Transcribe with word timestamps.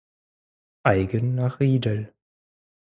Eigen 0.81 1.35
nach 1.35 1.59
Riedel. 1.59 2.11